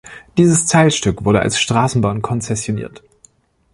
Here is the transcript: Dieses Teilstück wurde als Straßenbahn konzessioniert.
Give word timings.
Dieses 0.35 0.65
Teilstück 0.65 1.25
wurde 1.25 1.41
als 1.41 1.59
Straßenbahn 1.61 2.23
konzessioniert. 2.23 3.03